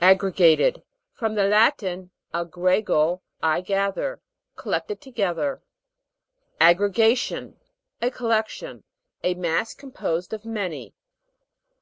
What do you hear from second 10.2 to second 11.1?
of many.